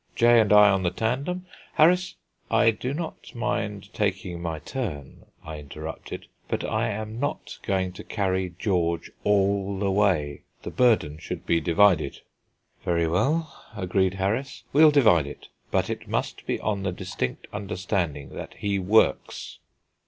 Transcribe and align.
"J. 0.15 0.39
and 0.39 0.51
I 0.51 0.69
on 0.71 0.81
the 0.81 0.89
tandem, 0.89 1.45
Harris" 1.75 2.15
"I 2.49 2.71
do 2.71 2.91
not 2.91 3.35
mind 3.35 3.93
taking 3.93 4.41
my 4.41 4.57
turn," 4.57 5.27
I 5.43 5.59
interrupted, 5.59 6.25
"but 6.47 6.63
I 6.63 6.89
am 6.89 7.19
not 7.19 7.59
going 7.61 7.91
to 7.93 8.03
carry 8.03 8.55
George 8.57 9.11
all 9.23 9.77
the 9.77 9.91
way; 9.91 10.41
the 10.63 10.71
burden 10.71 11.19
should 11.19 11.45
be 11.45 11.61
divided." 11.61 12.21
"Very 12.83 13.07
well," 13.07 13.53
agreed 13.75 14.15
Harris, 14.15 14.63
"we'll 14.73 14.89
divide 14.89 15.27
it. 15.27 15.49
But 15.69 15.87
it 15.87 16.07
must 16.07 16.47
be 16.47 16.59
on 16.59 16.81
the 16.81 16.91
distinct 16.91 17.45
understanding 17.53 18.29
that 18.29 18.55
he 18.55 18.79
works." 18.79 19.59